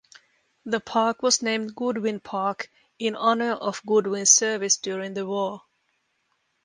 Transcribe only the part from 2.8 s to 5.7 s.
in honor of Goodwin's service during the war.